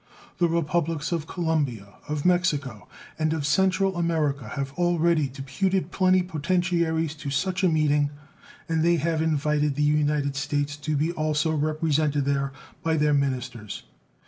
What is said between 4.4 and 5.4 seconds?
have already